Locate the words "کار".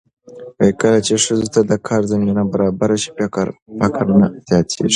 1.87-2.01